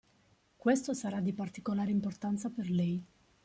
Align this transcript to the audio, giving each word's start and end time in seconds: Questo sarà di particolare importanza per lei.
Questo 0.55 0.95
sarà 0.95 1.19
di 1.19 1.31
particolare 1.31 1.91
importanza 1.91 2.49
per 2.49 2.71
lei. 2.71 3.05